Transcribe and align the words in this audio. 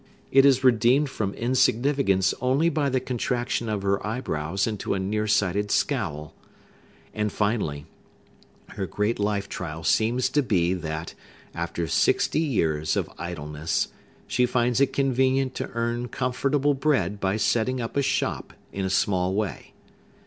It 0.31 0.45
is 0.47 0.63
redeemed 0.63 1.11
from 1.11 1.35
insignificance 1.35 2.33
only 2.41 2.69
by 2.69 2.89
the 2.89 2.99
contraction 2.99 3.69
of 3.69 3.83
her 3.83 4.03
eyebrows 4.03 4.65
into 4.65 4.95
a 4.95 4.99
near 4.99 5.27
sighted 5.27 5.69
scowl. 5.69 6.33
And, 7.13 7.31
finally, 7.31 7.85
her 8.69 8.87
great 8.87 9.19
life 9.19 9.47
trial 9.47 9.83
seems 9.83 10.27
to 10.29 10.41
be, 10.41 10.73
that, 10.73 11.13
after 11.53 11.85
sixty 11.85 12.39
years 12.39 12.95
of 12.95 13.11
idleness, 13.19 13.89
she 14.25 14.47
finds 14.47 14.81
it 14.81 14.91
convenient 14.91 15.53
to 15.57 15.69
earn 15.75 16.07
comfortable 16.07 16.73
bread 16.73 17.19
by 17.19 17.37
setting 17.37 17.79
up 17.79 17.95
a 17.95 18.01
shop 18.01 18.53
in 18.73 18.83
a 18.83 18.89
small 18.89 19.35
way. 19.35 19.71